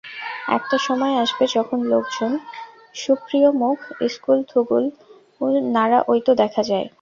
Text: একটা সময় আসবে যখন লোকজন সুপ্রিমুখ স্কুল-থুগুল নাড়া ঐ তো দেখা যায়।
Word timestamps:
একটা 0.57 0.77
সময় 0.87 1.15
আসবে 1.23 1.45
যখন 1.55 1.79
লোকজন 1.91 2.31
সুপ্রিমুখ 2.95 3.77
স্কুল-থুগুল 4.13 4.83
নাড়া 5.75 5.99
ঐ 6.07 6.25
তো 6.25 6.31
দেখা 6.41 6.61
যায়। 6.69 6.87